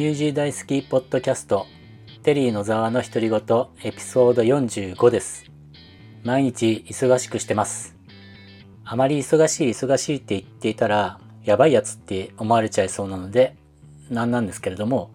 [0.00, 1.66] ミュージー大好きポッドキャスト
[2.22, 3.40] テリーのざわの独り言
[3.84, 5.44] エピソード45です。
[6.24, 7.94] 毎日忙しくしてます。
[8.82, 13.58] あまり忙しい忙しいって言っていたらやばいやつって思われちゃいそうなので
[14.08, 15.10] なんなんですけれども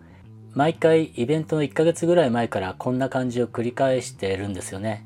[0.54, 5.04] 毎回イベントの1ヶ月ぐらい前からこんな感じを繰り返してるんですよね。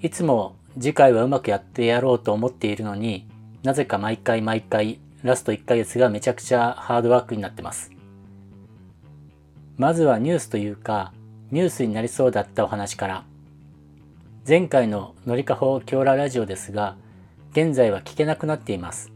[0.00, 3.28] いつも次回はうまくやってやろうと思っているのに
[3.64, 7.93] なぜか毎回毎回ラスト1ヶ月がめちゃくちゃハードワークになってます。
[9.76, 11.12] まずはニュースというか、
[11.50, 13.24] ニュースになりそうだったお話から。
[14.46, 16.96] 前回ののりかほ京羅ラジオですが、
[17.50, 19.10] 現在は聞けなくなっています。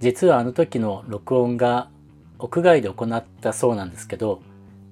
[0.00, 1.88] 実はあの時の録音が
[2.38, 4.42] 屋外で行ったそうなんですけど、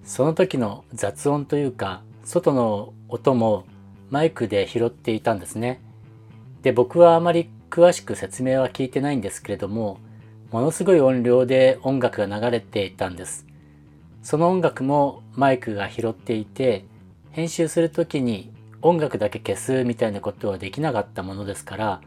[0.04, 3.66] その時の雑音というか、外の音も
[4.10, 5.82] マイクで拾っていたんですね。
[6.62, 9.98] で、僕はあまり詳しく説明は聞いてないんですけれども、
[10.50, 13.46] ものすごい音量で音楽が流れていたんです。
[14.26, 16.84] その音楽もマイクが拾っていて、
[17.30, 22.00] 編集する時に音楽だけ消すみたいなことはできなかったものですから、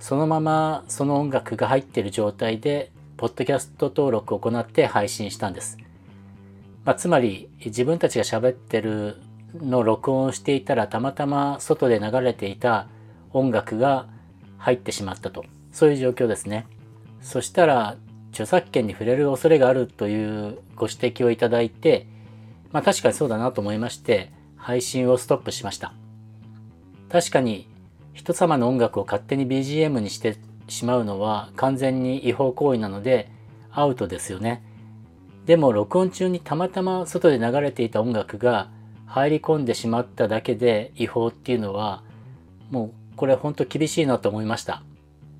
[0.00, 5.78] そのままその音楽が入ってる状態で、ポッドキャスト登録を行って配信したんです。
[6.84, 9.18] まあ、つまり自分たちが喋ってる
[9.54, 12.88] の録音をしていたらたまたま外で流れていた
[13.32, 14.08] 音楽が
[14.58, 15.44] 入ってしまったと。
[15.70, 16.66] そういう状況ですね。
[17.20, 17.98] そしたら、
[18.32, 22.06] 著作権に触れる恐れがあるというご指摘をいただいて、
[22.72, 25.94] まあ確かにそうだなと思いまして、配信をストップしました。
[27.10, 27.68] 確かに、
[28.14, 30.36] 人様の音楽を勝手に BGM にして
[30.68, 33.30] しまうのは完全に違法行為なので、
[33.70, 34.62] アウトですよね。
[35.46, 38.70] でも録音中にたまたま外で流れていた音楽が
[39.06, 42.02] 入り込んでしまっただけで違法っていうのは
[42.70, 44.82] もうこれほんと厳しいなと思いました。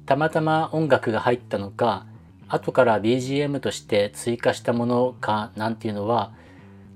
[0.04, 2.06] たまたま音楽が入ったのか、
[2.48, 6.32] 後から BGM として追加したものかなんていうのは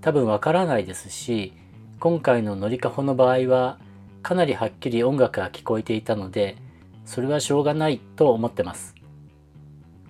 [0.00, 1.52] 多分わからないですし、
[1.98, 3.78] 今回のノリカホの場合は
[4.22, 6.56] かなりはっきり音楽が聞こえていたので、
[7.04, 8.94] それはしょうがないと思ってます。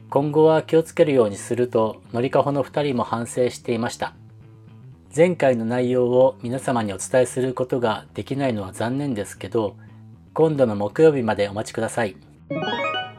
[0.09, 4.15] 今後は気をつけるようにすると、ノリカホの2人も反省していました。
[5.15, 9.77] 前回の内容を皆様にお伝えすることができないのは残念ですけど、
[10.35, 12.17] 今度の木曜日までお待ちください。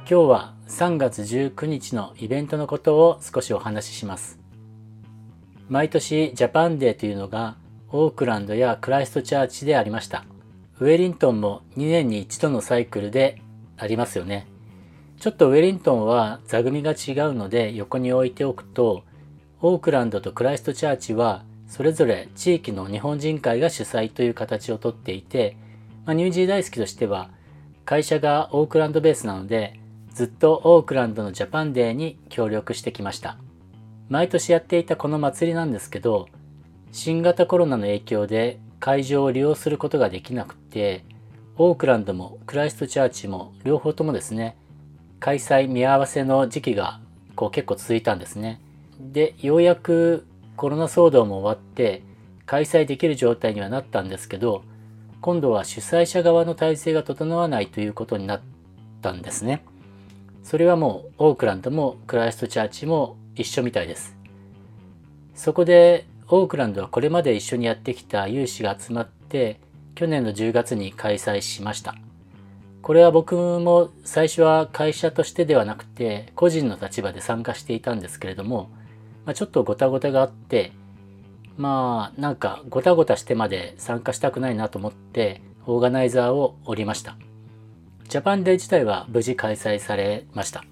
[0.09, 4.39] 今日は3月19日のイベントのことを少しお話しします。
[5.67, 7.57] 毎年ジャパンデーというのが
[7.89, 10.23] オークランドやクライストチャーチでありました。
[10.79, 13.41] ウェリントンも2年に1度のサイクルで
[13.75, 14.47] ありますよね。
[15.19, 19.03] ちょっとウェリントンは座組が違うので横に置いておくと、
[19.59, 25.57] オークランドとクライストチャーチはそれぞれ地域の日本人会が主催という形をとっていて、
[26.05, 27.29] まあ、ニュージー大好きとしては、
[27.83, 29.81] 会社がオークランドベースなので、
[30.17, 33.37] ずっとオークランドのジャパンデーに協力してきました。
[34.09, 36.27] 毎年やっていたこの祭りなんですけど、
[36.91, 41.05] 新型コロナの影響で会場を利用することができなくて、
[41.55, 44.57] オークランドもクライストチャーチも両方ともですね、
[45.19, 46.99] 開催見合わせの時期が
[47.35, 48.59] こう結構続いたんですね。
[48.99, 50.25] で、ようやく
[50.55, 52.01] コロナ騒動も終わって
[52.47, 54.63] 開催できる状態にはなったんですけど、
[55.21, 58.41] 今度は主催者側の体制が整わないということになっ
[59.03, 59.63] たんですね。
[60.47, 64.15] それはもうオークランドもクライストチャーチも一緒みたいです。
[65.35, 69.59] そこでオークランドはこれまで一緒にやってきた有志が集まって
[69.93, 71.95] 去年の10月に開催しました。
[72.81, 78.69] これは僕も最初は会社としてではなくて個人の立場で参加していたんですけれども、
[79.25, 80.71] まあ、ちょっとごたごたがあって
[81.57, 87.17] まあなんかごたごたしてまで参加したくないなと思ってオーガナイザーを降りました。
[88.17, 90.65] ジャパンデー自体は無事開催されました。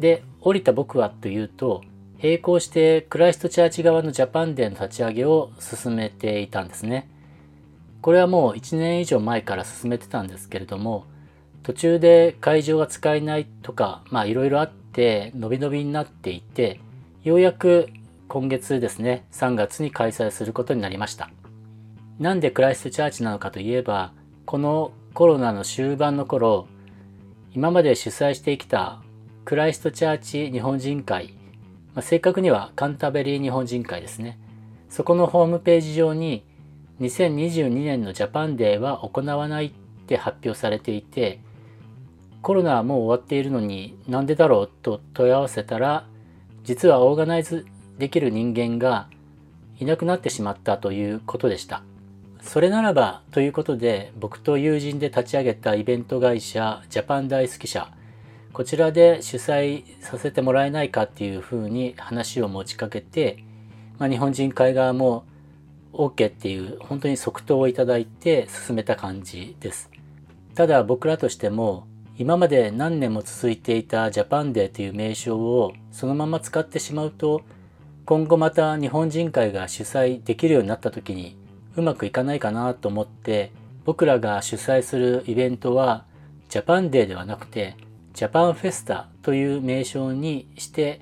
[0.00, 1.82] で、降りた僕はというと、
[2.20, 7.08] 並行してクライストチャーチ側のジャパンデーの立ち上げを進めていたんですね。
[8.00, 11.04] これはもう1年以上前から進めてたんですけれども、
[11.62, 16.80] 途中で会場が使えないとか、まあいろいろあって伸び伸びになっていて、
[17.22, 17.88] ようやく
[18.26, 21.30] 今月ですね、3月に開催することになりました。
[22.18, 24.12] なんでクライストチャーチなのかといえば、
[24.44, 26.68] このコロナの終盤の頃、
[27.52, 29.02] 今まで主催してきた
[29.44, 31.34] クライストチャーチ日本人会、
[31.92, 34.38] まあ、正確にはカンタベリー日本人会ですね。
[34.88, 36.44] そこのホームページ上に
[37.00, 39.72] 2022年のジャパンデーは行わないっ
[40.06, 41.40] て発表されていて、
[42.40, 46.06] コロナはもう終わっているのになんでだろうと問い合わせたら、
[46.62, 47.66] 実はオーガナイズ
[47.98, 49.08] できる人間が
[49.80, 51.82] いなくなってしまったということでした。
[52.48, 57.92] それならばということで僕と友人で立ち上げたイベント会社ジャパン大好き社
[58.54, 63.44] こちらで主催させてもらえないかっていうふうに話を持ちかけて、
[63.98, 65.26] まあ、日本人会側も
[65.92, 69.90] OK っていう本当に即答をいただいて進めた感じです。
[70.54, 71.86] ただ僕らとしても
[72.16, 77.42] 今まで何年も続いていたジャパンデーという名称をそのまま使ってしまうと
[78.06, 81.36] 今後また日本人会が主催できるようになった時に
[81.78, 83.52] うまくいかないかなと思って
[83.84, 86.04] 僕らが主催するイベントは
[86.48, 87.76] ジャパンデーではなくて
[88.14, 91.00] ジャパンフェスタという名称にして、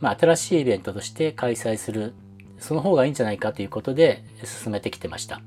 [0.00, 2.12] まあ、新しいイベントとして開催する
[2.58, 5.40] その方がいいんじゃないかということで進めてきてました。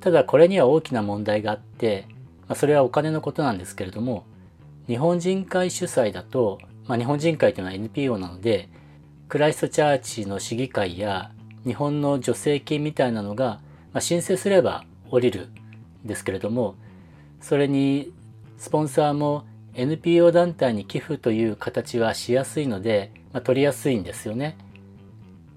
[0.00, 2.06] ただこれには大きな問題があって、
[2.48, 4.24] まあ、それはお金のことなんですけれども、
[4.86, 8.68] 日本人会主催だと、まあ、日本人会というのは NPO なので、
[9.28, 11.30] クライストチャーチの市議会や
[11.66, 13.60] 日本の助成金みたいなのが、
[13.92, 15.48] まあ、申請すれば降りる
[16.04, 16.74] んですけれども、
[17.40, 18.12] それに
[18.58, 19.44] スポンサーも
[19.74, 24.56] NPO 団体に寄付という形はしやすいので、まあ、取りやすいんですよね。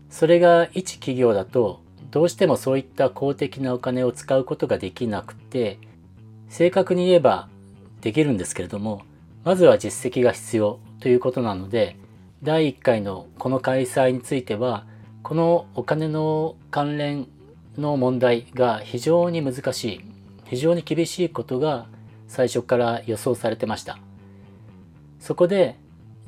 [0.09, 1.81] それが一企業だと
[2.11, 5.79] どうしてもそういった公的なお金を使うことができなくて
[6.49, 7.49] 正確に言えば
[8.01, 9.01] できるんですけれども
[9.43, 11.97] まずは実績が必要ということなので
[12.43, 14.85] 第1回のこの開催については
[15.27, 17.27] このお金の関連
[17.77, 20.01] の問題が非常に難しい
[20.45, 21.87] 非常に厳しいことが
[22.29, 23.99] 最初から予想されてました
[25.19, 25.75] そこで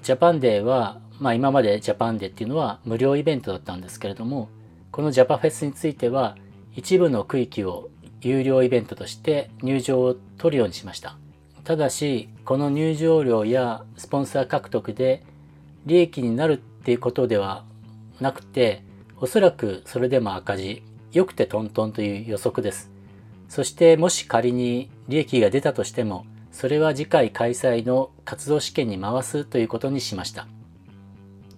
[0.03, 4.49] ジャパンデーはまあ今までジャパンデーっていうのは無料イベントだったんですけれども、
[4.91, 6.37] このジャパンフェスタについては
[6.75, 7.89] 一部の区域を
[8.21, 11.17] 有料イベントとして入場を取るようにしました。
[11.65, 15.23] ただし、この入場料やスポンサー獲得で
[15.85, 17.65] 利益になるっていうことでは
[18.21, 18.81] なくて、
[19.21, 20.81] おそらくそれでも赤字、
[21.11, 22.89] 良くてトントンという予測です。
[23.49, 30.47] そしてもし仮に利益が出たとしても、それは次回開催の活動試験に回すということにしました。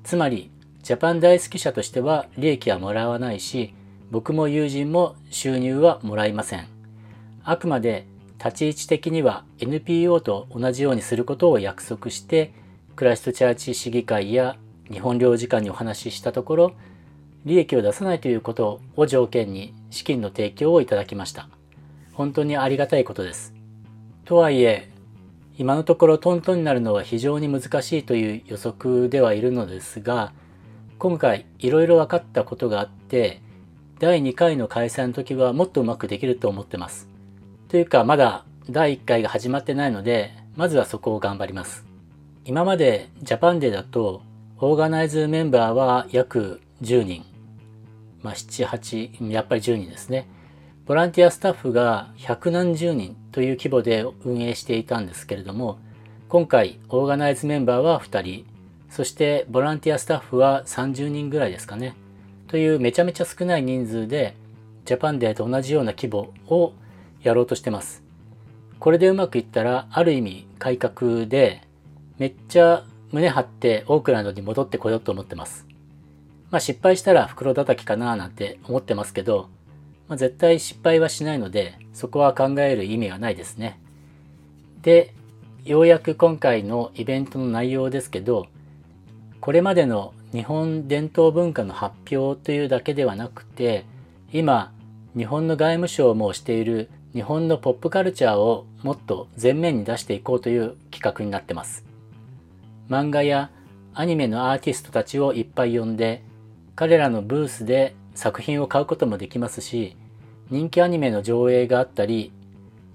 [0.03, 0.49] つまり、
[0.81, 3.75] ジャパン大好き者としては利益はもらわないし、
[4.09, 6.65] 僕も友人も収入はもらいません。
[7.43, 8.07] あくまで
[8.43, 12.53] 立ち位置的には NPO と同じようにすることを約束して、
[12.95, 14.57] クライストチャーチ市議会や
[14.91, 16.73] 日本領事館にお話ししたところ、
[17.45, 21.49] 利益を出さないということを条件に資金の提供をいただきました。
[22.13, 23.53] 本当にありがたいことです。
[24.25, 24.89] とはいえ、
[25.57, 30.33] 今のところトントンになるのは非常に難しいという予測ではいるのですが、
[30.99, 33.41] 今回いろいろ分かったことがあって、
[33.99, 37.09] 第2回の開催の時はもっとうまくできると思ってます。
[37.69, 41.85] というかまだ第1回が始まってないので、まずはそこを頑張ります。
[42.45, 44.21] 今までジャパンデーだと、
[44.59, 47.30] オーガナイズメンバーは約10人。
[48.23, 50.27] まあ7、8、やっぱり10人ですね。
[50.85, 55.79] ボランティアスタッフが百何十人という規模で運営していたんですけれども、
[56.27, 58.45] 今回オーガナイズメンバーは2人、
[58.89, 61.95] そしてボランティアスタッフは30人ぐらいですかね。
[62.47, 64.35] というめちゃめちゃ少ない人数で、
[64.85, 66.73] ジャパンデーと同じような規模を
[67.21, 68.03] やろうとしてます。
[68.79, 71.61] これでうまくいったら、ある意味改革で、
[72.17, 75.70] めっちゃ胸張ってオークランドに戻ってこようと思ってます。
[76.51, 79.49] まあ失敗したら袋叩きかななんて思ってますけど、
[80.07, 83.79] まあ、絶対失敗はしないので、そこは考える意味はないですね。
[84.81, 85.13] で、
[85.63, 88.47] ようやく今回のイベントの内容ですけど、
[89.39, 93.85] これまでの日本伝統文化の発表というだけではなくて、
[94.33, 94.73] 今、
[95.15, 101.85] 日本の外務省もしている日本のポップカルチャーをもっと前面に出していこうという企画になってます。
[102.89, 103.49] 漫画や
[103.93, 106.23] アニメのアーティストたちをいっぱい呼んで、
[106.81, 109.95] 彼らのブースで作品を買うこともできますし、
[110.49, 112.31] 人気アニメの上映があったり、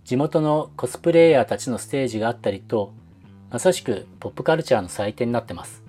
[0.05, 2.93] 地元のコスプレイヤーたちのステージがあったりと、
[3.49, 5.85] まさしくポップカルチャーの祭典になってます。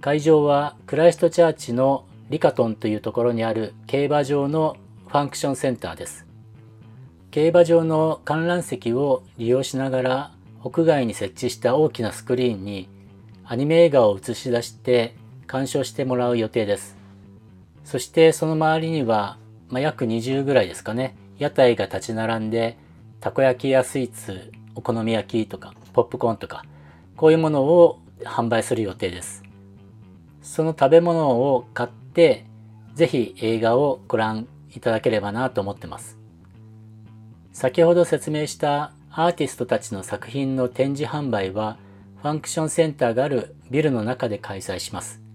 [0.00, 4.76] 会場はクライストチャーチのリカトンというところにある競馬場の
[5.08, 6.26] ファンクションセンターです。
[7.32, 10.30] 競馬場の観覧席を利用しながら
[10.62, 12.88] 屋外に設置した大きなスクリーンに
[13.44, 16.96] アニメ映画を映し出して鑑賞してもらう予定です。
[17.84, 19.38] そしてその周りには
[19.68, 22.78] まあ、約20ぐらいですかね、屋台が立ち並んで、
[23.20, 26.64] たこ焼きやスイーツ、お好み焼きとか、ポップコーンとか、
[27.16, 29.42] こういうものを販売する予定です。
[30.42, 32.46] その食べ物を買って、
[32.94, 36.16] ぜひ映画をご覧いただければなと思ってます。
[37.52, 41.78] 先ほど説明したアーティストたちの作品の展示販売は、
[42.22, 45.25] ファンクションセンターがあるビルの中で開催します。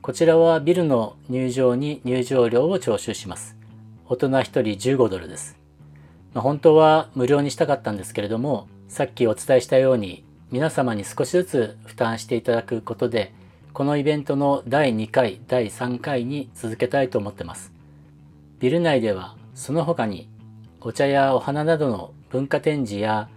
[0.00, 3.56] こちらはビルの入場に入場料を徴収します。
[4.06, 5.58] 大人1人15ドルです。
[6.32, 13.34] まあ、本当は無料にしたかったんですけれども、さっきお伝えしたように皆様に少しずつ負担していただくことで、
[13.72, 17.72] このイベントの第2回、第3回に続けたいと思ってます。
[18.60, 20.28] ビル内ではその他に
[20.80, 23.28] お茶やお花などの文化展示や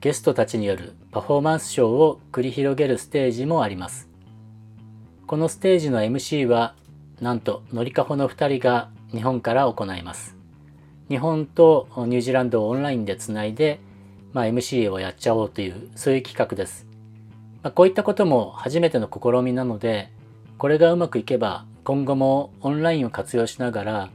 [0.00, 4.11] ゲストたちによるパフォーマンスショーを繰り広げるステージもあります。
[5.32, 6.74] このステージの MC は
[7.22, 10.36] なんとのりかほの2人が日本から行います。
[11.08, 13.80] 日本とニュージーランドをオンラインでつないで、
[14.34, 16.86] まあ、MC をやっちゃおうというそういう企画です。
[17.62, 20.10] まあ、こういったことも初めての試みなので
[20.58, 24.10] これがうまくいけば今後もオンラインを活用しながら、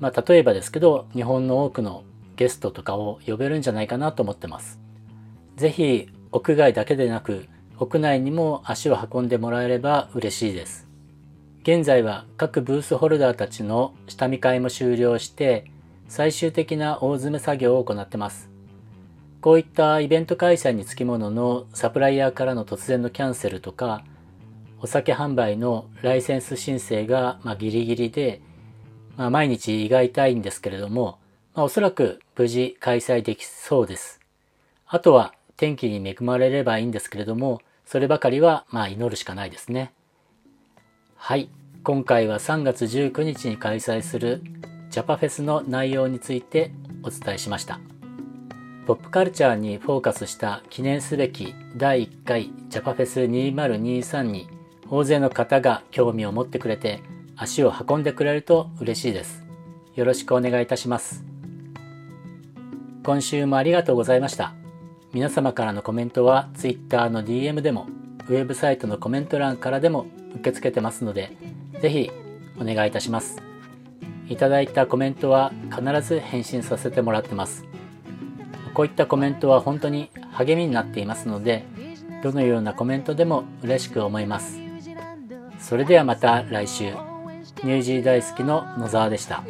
[0.00, 2.02] まあ、例えばですけど日本の多くの
[2.34, 4.80] ゲストとかを呼べるんじゃないかなと思ってます。
[5.54, 7.46] ぜひ屋外だけでなく
[7.78, 10.86] 屋内にも足を運んでもらえれば嬉しいです。
[11.62, 15.70] 現在は各ブースホルダーたちの下見会も終了して
[16.08, 18.50] 最終的な大詰め作業を行ってます。
[19.40, 24.04] こういったイベント開催につきもののサプライヤーからの突然のキャンセルとか
[24.80, 28.42] お酒販売のライセンス申請がまギリギリで、
[29.16, 31.18] まあ、毎日胃が痛いんですけれども
[31.58, 34.20] まあ、おそらく無事開催できそうです。
[34.86, 39.94] あとは天気に恵まれればいいんですけれども、そればかりはまあ祈るしかないですね。
[41.16, 41.48] はい。
[41.82, 44.42] 今回は3月19日に開催する
[44.90, 46.70] ジャパフェスの内容について
[47.02, 47.80] お伝えしました。
[48.86, 54.50] ポップカルチャーにフォーカスした記念すべき第1回ジャパフェス2023に
[54.90, 57.00] 大勢の方が興味を持ってくれて
[57.36, 59.44] 足を運んでくれると嬉しいです。
[59.94, 61.24] よろしくお願いいたします。
[63.02, 64.52] 今週もありがとうございました。
[65.12, 67.86] 皆様からのコメントは Twitter の DM でも、
[68.28, 71.32] ウェブサイトのコメント欄からでも受け付けてますので、
[71.80, 72.10] ぜひ
[72.60, 73.40] お願いいたします。
[74.28, 77.64] いただいたコメントは必ず返信させてもらってます。
[78.74, 81.64] こういったコメントは本当に励みになっていますので、
[82.22, 84.60] どのようなコメントでも嬉しく思います。
[85.58, 86.92] それではまた来週。
[87.64, 89.42] ニュージー大好きの野沢でした。